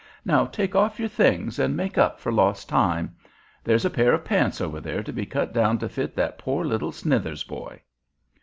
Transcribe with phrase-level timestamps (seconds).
[0.25, 3.15] "Now take off your things and make up for lost time.
[3.63, 6.65] There's a pair of pants over there to be cut down to fit that poor
[6.65, 7.81] little Snithers boy."